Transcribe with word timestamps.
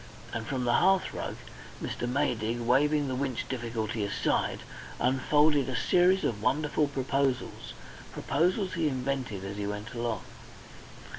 And 0.33 0.47
from 0.47 0.63
the 0.65 0.71
hearthrug 0.73 1.35
Mr. 1.79 2.09
Maydig, 2.11 2.59
waving 2.59 3.07
the 3.07 3.13
Winch 3.13 3.47
difficulty 3.47 4.03
aside, 4.03 4.61
unfolded 4.99 5.69
a 5.69 5.75
series 5.75 6.23
of 6.23 6.41
wonderful 6.41 6.87
proposals 6.87 7.73
proposals 8.11 8.73
he 8.73 8.87
invented 8.87 9.45
as 9.45 9.57
he 9.57 9.67
went 9.67 9.93
along. 9.93 10.23